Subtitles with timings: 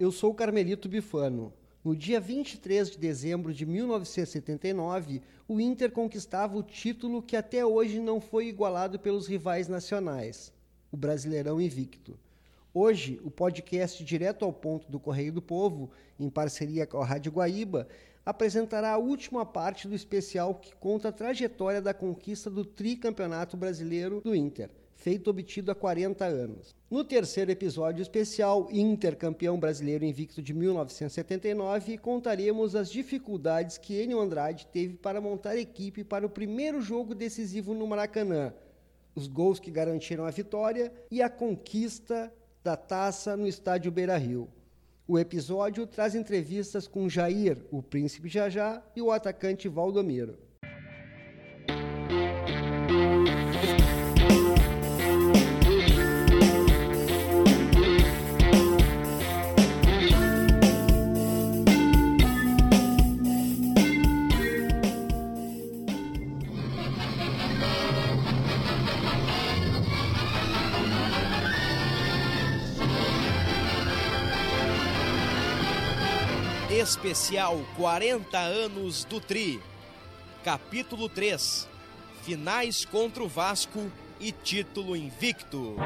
[0.00, 1.52] eu sou Carmelito Bifano.
[1.84, 7.98] No dia 23 de dezembro de 1979, o Inter conquistava o título que até hoje
[7.98, 10.52] não foi igualado pelos rivais nacionais,
[10.92, 12.16] o Brasileirão Invicto.
[12.72, 17.32] Hoje, o podcast Direto ao Ponto do Correio do Povo, em parceria com a Rádio
[17.32, 17.88] Guaíba,
[18.24, 24.20] apresentará a última parte do especial que conta a trajetória da conquista do tricampeonato brasileiro
[24.20, 26.74] do Inter, feito obtido há 40 anos.
[26.90, 34.20] No terceiro episódio especial, Inter campeão brasileiro invicto de 1979, contaremos as dificuldades que Enio
[34.20, 38.52] Andrade teve para montar equipe para o primeiro jogo decisivo no Maracanã,
[39.14, 44.48] os gols que garantiram a vitória e a conquista da taça no estádio Beira-Rio.
[45.06, 50.47] O episódio traz entrevistas com Jair, o príncipe Jajá, e o atacante Valdomiro.
[76.88, 79.62] Especial 40 anos do Tri.
[80.42, 81.68] Capítulo 3.
[82.22, 85.76] Finais contra o Vasco e título invicto.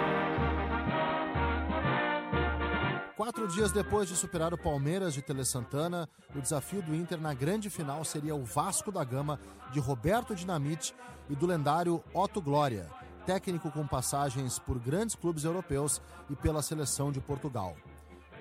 [3.17, 7.34] Quatro dias depois de superar o Palmeiras de Tele Santana, o desafio do Inter na
[7.34, 9.41] grande final seria o Vasco da Gama
[9.73, 10.95] de Roberto Dinamite
[11.28, 12.89] e do lendário Otto Glória,
[13.27, 17.75] técnico com passagens por grandes clubes europeus e pela seleção de Portugal.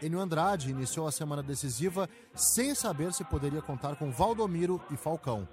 [0.02, 5.48] Enio Andrade iniciou a semana decisiva sem saber se poderia contar com Valdomiro e Falcão.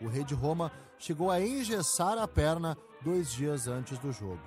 [0.00, 4.42] O rei de Roma chegou a engessar a perna dois dias antes do jogo.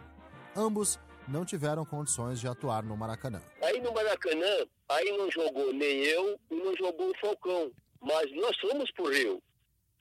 [0.54, 3.42] Ambos não tiveram condições de atuar no Maracanã.
[3.62, 7.72] Aí no Maracanã, aí não jogou nem eu e não jogou o Falcão.
[8.02, 9.42] Mas nós fomos por Rio.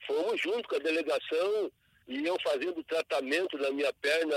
[0.05, 1.71] Fomos junto com a delegação
[2.09, 4.35] e eu fazendo tratamento da minha perna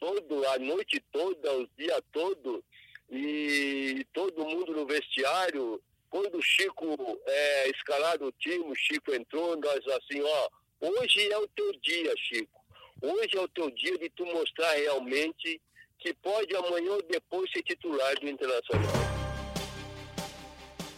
[0.00, 2.62] toda a noite toda, o dia todo
[3.10, 5.80] e todo mundo no vestiário.
[6.10, 6.96] Quando o Chico
[7.26, 10.48] é escalado o time, o Chico entrou, nós assim, ó,
[10.80, 12.58] hoje é o teu dia, Chico.
[13.02, 15.60] Hoje é o teu dia de tu mostrar realmente
[15.98, 18.92] que pode amanhã ou depois ser titular do Internacional.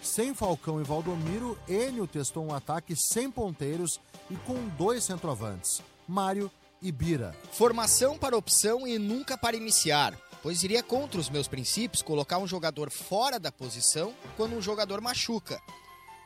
[0.00, 4.00] Sem Falcão e Valdomiro, Enio testou um ataque sem ponteiros
[4.31, 6.50] e com dois centroavantes, Mário
[6.81, 7.32] e Bira.
[7.53, 12.47] Formação para opção e nunca para iniciar pois iria contra os meus princípios colocar um
[12.47, 15.61] jogador fora da posição quando um jogador machuca.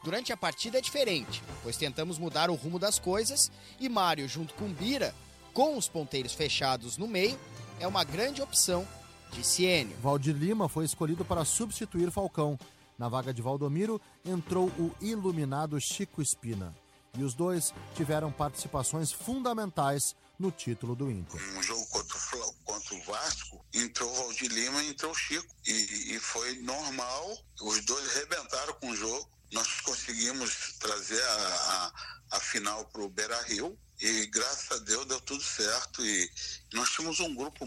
[0.02, 4.52] Durante a partida é diferente, pois tentamos mudar o rumo das coisas e Mário, junto
[4.54, 5.14] com Bira,
[5.54, 7.38] com os ponteiros fechados no meio,
[7.80, 8.86] é uma grande opção,
[9.32, 9.96] disse Enio.
[10.02, 12.58] Valdir Lima foi escolhido para substituir Falcão.
[12.98, 16.74] Na vaga de Valdomiro entrou o iluminado Chico Espina.
[17.16, 21.40] E os dois tiveram participações fundamentais no título do Inter.
[21.56, 25.54] Um jogo contra o, contra o Vasco, entrou o Valdir Lima e entrou o Chico.
[25.66, 29.30] E, e foi normal, os dois arrebentaram com o jogo.
[29.52, 31.92] Nós conseguimos trazer a,
[32.30, 36.04] a, a final para o Beira Rio e graças a Deus deu tudo certo.
[36.04, 36.30] E
[36.72, 37.66] nós tínhamos um grupo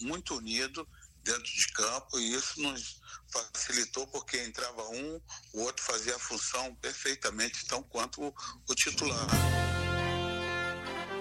[0.00, 0.86] muito unido
[1.22, 3.00] dentro de campo e isso nos
[3.32, 5.20] facilitou porque entrava um,
[5.52, 8.34] o outro fazia a função perfeitamente, tão quanto o,
[8.68, 9.26] o titular.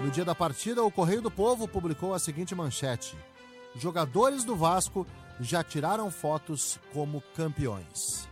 [0.02, 3.18] No dia da partida, o Correio do Povo publicou a seguinte manchete:
[3.78, 5.06] Jogadores do Vasco
[5.40, 8.28] já tiraram fotos como campeões.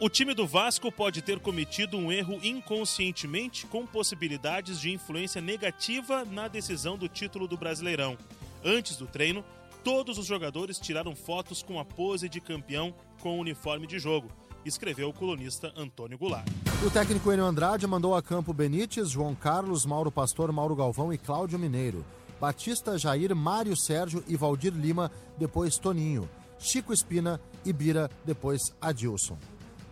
[0.00, 6.24] O time do Vasco pode ter cometido um erro inconscientemente com possibilidades de influência negativa
[6.24, 8.18] na decisão do título do Brasileirão.
[8.64, 9.44] Antes do treino,
[9.84, 14.28] todos os jogadores tiraram fotos com a pose de campeão com o uniforme de jogo
[14.64, 16.46] escreveu o colunista Antônio Goulart.
[16.84, 21.18] O técnico Enio Andrade mandou a campo Benítez, João Carlos, Mauro Pastor, Mauro Galvão e
[21.18, 22.04] Cláudio Mineiro.
[22.42, 26.28] Batista, Jair, Mário Sérgio e Valdir Lima, depois Toninho.
[26.58, 29.38] Chico Espina e Bira, depois Adilson.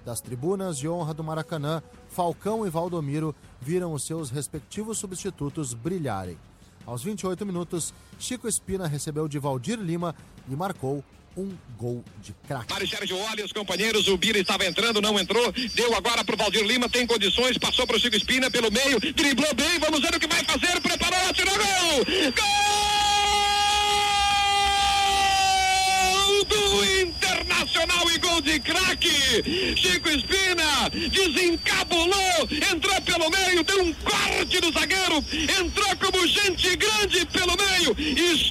[0.05, 6.37] Das tribunas de honra do Maracanã, Falcão e Valdomiro viram os seus respectivos substitutos brilharem.
[6.85, 10.13] Aos 28 minutos, Chico Espina recebeu de Valdir Lima
[10.49, 11.05] e marcou
[11.37, 12.73] um gol de craque.
[12.73, 16.39] Mário Sérgio olha os companheiros, o Bira estava entrando, não entrou, deu agora para o
[16.39, 20.15] Valdir Lima, tem condições, passou para o Chico Espina pelo meio, driblou bem, vamos ver
[20.15, 22.05] o que vai fazer, preparou, tirou gol!
[26.17, 29.77] Gol do Internacional e gol de craque!
[29.77, 35.25] Chico Espina desencabulou, entrou pelo meio, deu um corte no zagueiro,
[35.61, 38.51] entrou como gente grande pelo meio, redes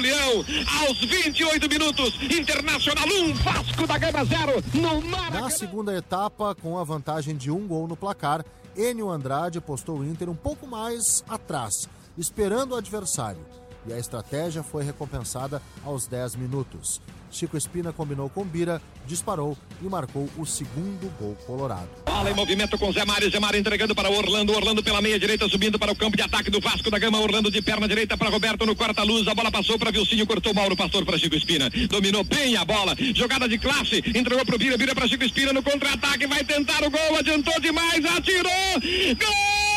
[0.00, 0.44] Leão.
[0.80, 5.40] Aos 28 minutos, Internacional 1, Vasco da Gama 0 no Maracanã.
[5.42, 8.44] Na segunda etapa, com a vantagem de um gol no placar,
[8.76, 13.59] Enio Andrade postou o Inter um pouco mais atrás, esperando o adversário.
[13.86, 17.00] E a estratégia foi recompensada aos 10 minutos.
[17.30, 21.88] Chico Espina combinou com Bira, disparou e marcou o segundo gol colorado.
[22.04, 25.48] Bola em movimento com Zé Mário, Zé Mário entregando para Orlando, Orlando pela meia direita
[25.48, 28.28] subindo para o campo de ataque do Vasco da Gama, Orlando de perna direita para
[28.28, 32.24] Roberto no corta-luz, a bola passou para Vilcinho, cortou Mauro Pastor para Chico Espina, dominou
[32.24, 35.62] bem a bola, jogada de classe, entregou para o Bira, Bira para Chico Espina no
[35.62, 38.80] contra-ataque, vai tentar o gol, adiantou demais, atirou,
[39.18, 39.69] gol!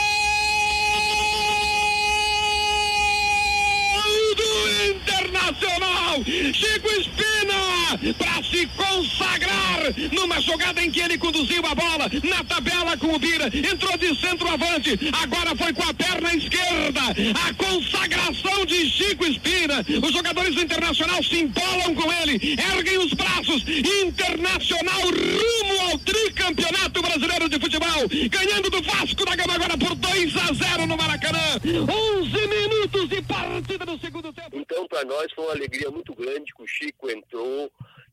[6.26, 9.80] Chico Espina para se consagrar
[10.12, 14.16] numa jogada em que ele conduziu a bola na tabela com o Bira, entrou de
[14.16, 17.02] centroavante, agora foi com a perna esquerda.
[17.48, 19.86] A consagração de Chico Espina.
[20.02, 23.64] Os jogadores do Internacional se embolam com ele, erguem os braços.
[24.04, 30.38] Internacional rumo ao tricampeonato brasileiro de futebol, ganhando do Vasco da Gama agora por 2
[30.38, 31.60] a 0 no Maracanã.
[31.64, 34.66] 11 minutos de partida no segundo tempo.
[34.84, 37.72] Então, para nós foi uma alegria muito grande que o Chico entrou,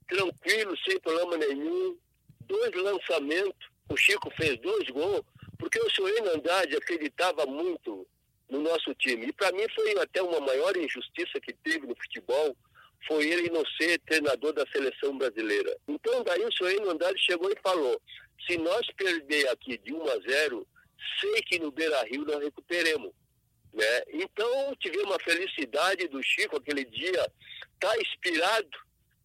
[0.08, 1.99] tranquilo, sem problema nenhum.
[2.43, 5.22] Dois lançamentos, o Chico fez dois gols,
[5.58, 8.06] porque o senhor Andrade acreditava muito
[8.49, 9.26] no nosso time.
[9.26, 12.56] E para mim foi até uma maior injustiça que teve no futebol,
[13.08, 15.76] foi ele não ser treinador da seleção brasileira.
[15.88, 18.00] Então daí o senhor Andrade chegou e falou,
[18.46, 20.67] se nós perder aqui de 1 a 0,
[21.20, 23.12] sei que no Beira Rio nós recuperemos.
[23.72, 24.02] Né?
[24.12, 27.32] Então tivemos uma felicidade do Chico aquele dia,
[27.78, 28.78] tá inspirado,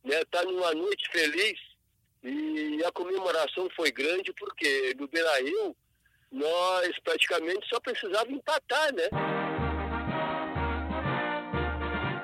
[0.04, 0.24] né?
[0.32, 1.60] tá numa noite feliz
[2.24, 5.76] e a comemoração foi grande porque no Beira Rio
[6.32, 9.10] nós praticamente só precisava empatar, né?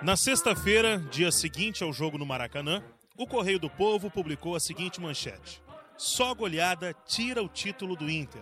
[0.04, 2.84] Na sexta-feira, dia seguinte ao jogo no Maracanã,
[3.16, 5.62] o Correio do Povo publicou a seguinte manchete:
[5.96, 8.42] Só goleada tira o título do Inter.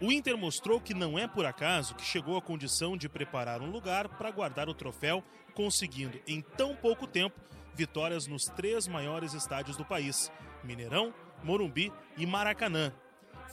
[0.00, 3.70] O Inter mostrou que não é por acaso que chegou à condição de preparar um
[3.70, 7.40] lugar para guardar o troféu, conseguindo em tão pouco tempo
[7.74, 10.30] vitórias nos três maiores estádios do país:
[10.62, 12.92] Mineirão, Morumbi e Maracanã.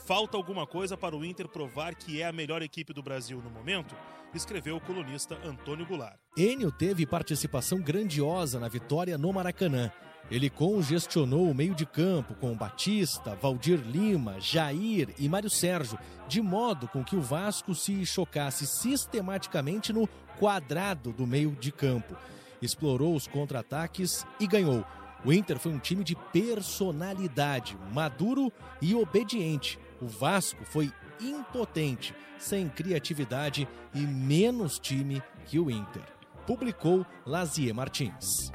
[0.06, 3.50] Falta alguma coisa para o Inter provar que é a melhor equipe do Brasil no
[3.50, 3.96] momento?
[4.34, 6.18] Escreveu o colunista Antônio Goulart.
[6.36, 9.92] Enio teve participação grandiosa na vitória no Maracanã.
[10.32, 16.42] Ele congestionou o meio de campo com Batista, Valdir Lima, Jair e Mário Sérgio, de
[16.42, 20.08] modo com que o Vasco se chocasse sistematicamente no
[20.40, 22.16] quadrado do meio de campo.
[22.62, 24.84] Explorou os contra-ataques e ganhou.
[25.26, 28.52] O Inter foi um time de personalidade, maduro
[28.82, 29.78] e obediente.
[30.02, 36.04] O Vasco foi impotente, sem criatividade e menos time que o Inter.
[36.46, 38.52] Publicou Lazier Martins.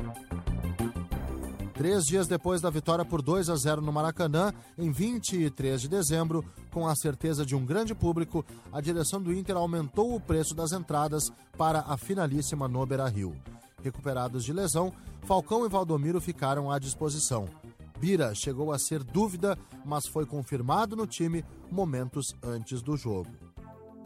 [1.79, 6.45] Três dias depois da vitória por 2 a 0 no Maracanã, em 23 de dezembro,
[6.73, 10.73] com a certeza de um grande público, a direção do Inter aumentou o preço das
[10.73, 13.33] entradas para a finalíssima no Beira-Rio.
[13.81, 17.49] Recuperados de lesão, Falcão e Valdomiro ficaram à disposição.
[17.99, 23.31] Bira chegou a ser dúvida, mas foi confirmado no time momentos antes do jogo.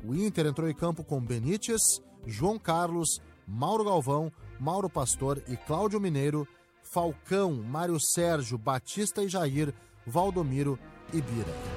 [0.04, 1.80] O Inter entrou em campo com Benítez,
[2.26, 6.46] João Carlos, Mauro Galvão, Mauro Pastor e Cláudio Mineiro
[6.82, 9.72] Falcão, Mário Sérgio, Batista e Jair,
[10.06, 10.78] Valdomiro
[11.12, 11.71] e Bira.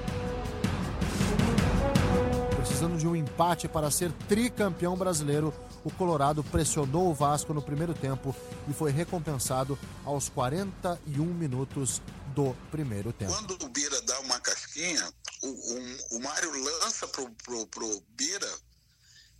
[2.76, 5.50] Precisando de um empate para ser tricampeão brasileiro,
[5.82, 8.36] o Colorado pressionou o Vasco no primeiro tempo
[8.68, 12.02] e foi recompensado aos 41 minutos
[12.34, 13.32] do primeiro tempo.
[13.32, 15.10] Quando o Bira dá uma casquinha,
[15.42, 18.58] o, o, o Mário lança pro, pro, pro Bira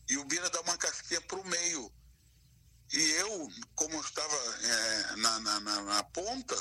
[0.08, 1.92] e o Bira dá uma casquinha pro meio.
[2.90, 6.56] E eu, como estava é, na, na, na, na, ponta,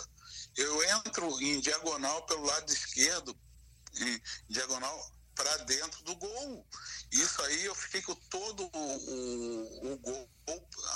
[0.57, 3.33] eu entro em diagonal pelo lado esquerdo,
[3.97, 6.65] em diagonal para dentro do gol.
[7.11, 10.29] Isso aí eu fiquei com todo o, o, o gol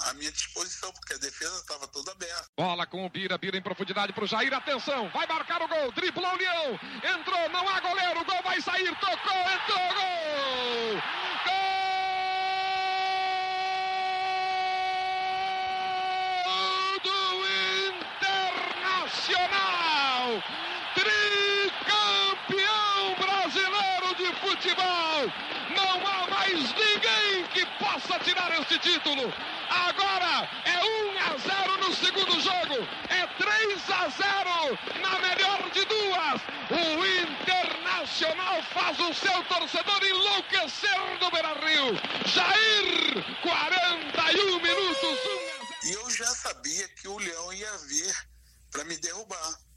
[0.06, 2.50] à minha disposição, porque a defesa estava toda aberta.
[2.58, 5.92] Bola com o Bira, Bira em profundidade para o Jair, atenção, vai marcar o gol,
[5.92, 6.80] driblou o Leão,
[7.20, 11.02] entrou, não há goleiro, o gol vai sair, tocou, entrou, gol!
[11.46, 11.80] Gol!
[18.82, 20.44] Nacional,
[20.94, 21.56] tricampeão
[23.18, 25.32] brasileiro de futebol.
[25.76, 29.34] Não há mais ninguém que possa tirar este título.
[29.70, 35.86] Agora é 1 a 0 no segundo jogo, é 3 a 0 na melhor de
[35.86, 36.42] duas.
[36.72, 41.96] O Internacional faz o seu torcedor enlouquecer no Beira-Rio.
[42.26, 45.78] Jair, 41 minutos, 1 a 0.
[45.86, 48.16] E eu já sabia que o leão ia vir
[48.72, 49.69] para me derrubar.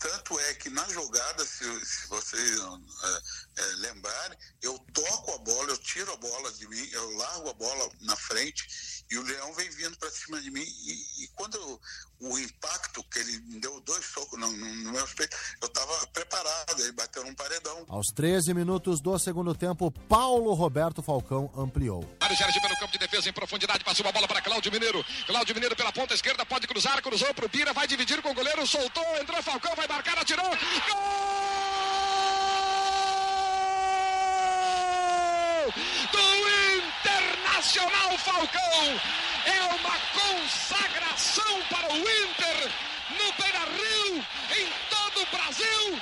[0.00, 5.68] Tanto é que na jogada, se, se vocês é, é, lembrarem, eu toco a bola,
[5.68, 9.52] eu tiro a bola de mim, eu largo a bola na frente e o leão
[9.52, 10.64] vem vindo para cima de mim.
[10.64, 11.80] E, e quando eu,
[12.20, 16.06] o impacto, que ele me deu dois socos no, no, no meu peito, eu estava
[16.08, 17.84] preparado, ele bateu num paredão.
[17.88, 22.04] Aos 13 minutos do segundo tempo, Paulo Roberto Falcão ampliou.
[22.20, 25.04] Mário Sérgio pelo campo de defesa em profundidade, passou a bola para Cláudio Mineiro.
[25.26, 28.34] Cláudio Mineiro pela ponta esquerda, pode cruzar, cruzou para o Bira, vai dividir com o
[28.34, 30.46] goleiro, soltou, entrou Falcão, vai marcar, atirou.
[30.46, 31.39] Gol!
[37.60, 39.00] Internacional Falcão.
[39.44, 42.70] É uma consagração para o Inter
[43.10, 44.24] no Beira Rio,
[44.56, 46.00] em todo o Brasil.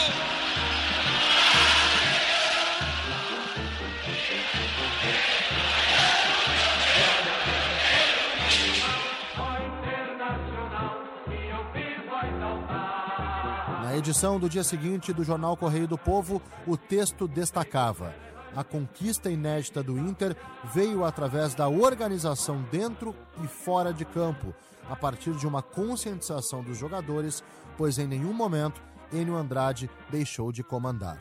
[13.82, 18.14] Na edição do dia seguinte do jornal Correio do Povo, o texto destacava:
[18.56, 20.36] a conquista inédita do Inter
[20.74, 24.54] veio através da organização dentro e fora de campo,
[24.90, 27.44] a partir de uma conscientização dos jogadores,
[27.78, 31.20] pois em nenhum momento Enio Andrade deixou de comandar.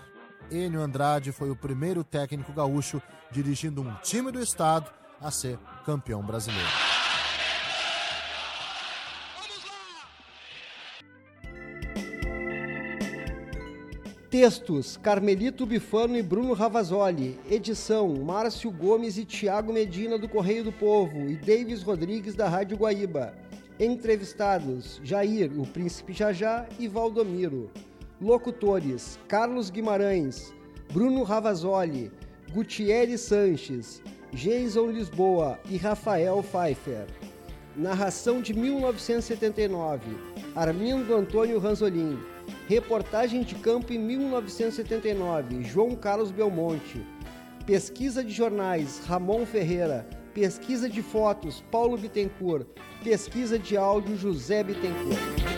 [0.50, 6.22] Enio Andrade foi o primeiro técnico gaúcho dirigindo um time do estado a ser campeão
[6.22, 6.87] brasileiro.
[14.30, 17.40] Textos: Carmelito Bifano e Bruno Ravazoli.
[17.50, 22.76] Edição: Márcio Gomes e Tiago Medina do Correio do Povo e Davis Rodrigues da Rádio
[22.76, 23.34] Guaíba.
[23.80, 27.70] Entrevistados: Jair, o Príncipe Jajá e Valdomiro.
[28.20, 30.52] Locutores: Carlos Guimarães,
[30.92, 32.12] Bruno Ravazoli,
[32.52, 34.02] Gutierre Sanches,
[34.34, 37.06] Jason Lisboa e Rafael Pfeiffer.
[37.74, 40.02] Narração de 1979,
[40.54, 42.18] Armindo Antônio Ranzolin.
[42.68, 47.02] Reportagem de campo em 1979, João Carlos Belmonte.
[47.64, 50.06] Pesquisa de jornais, Ramon Ferreira.
[50.34, 52.66] Pesquisa de fotos, Paulo Bittencourt.
[53.02, 55.57] Pesquisa de áudio, José Bittencourt.